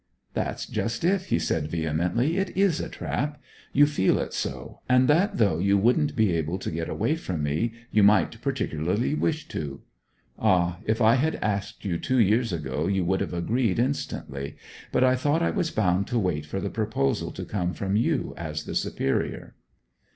'That's 0.33 0.65
just 0.65 1.03
it!' 1.03 1.25
he 1.25 1.37
said 1.37 1.67
vehemently. 1.69 2.35
'It 2.37 2.49
is 2.57 2.79
a 2.79 2.89
trap 2.89 3.39
you 3.71 3.85
feel 3.85 4.17
it 4.17 4.33
so, 4.33 4.79
and 4.89 5.07
that 5.07 5.37
though 5.37 5.59
you 5.59 5.77
wouldn't 5.77 6.15
be 6.15 6.33
able 6.33 6.57
to 6.57 6.71
get 6.71 6.89
away 6.89 7.15
from 7.15 7.43
me 7.43 7.71
you 7.91 8.01
might 8.01 8.41
particularly 8.41 9.13
wish 9.13 9.47
to! 9.47 9.83
Ah, 10.39 10.79
if 10.85 11.03
I 11.03 11.13
had 11.17 11.35
asked 11.35 11.85
you 11.85 11.99
two 11.99 12.17
years 12.17 12.51
ago 12.51 12.87
you 12.87 13.05
would 13.05 13.21
have 13.21 13.31
agreed 13.35 13.77
instantly. 13.77 14.55
But 14.91 15.03
I 15.03 15.15
thought 15.15 15.43
I 15.43 15.51
was 15.51 15.69
bound 15.69 16.07
to 16.07 16.17
wait 16.17 16.47
for 16.47 16.59
the 16.59 16.71
proposal 16.71 17.29
to 17.33 17.45
come 17.45 17.75
from 17.75 17.95
you 17.95 18.33
as 18.35 18.63
the 18.63 18.73
superior!' 18.73 19.53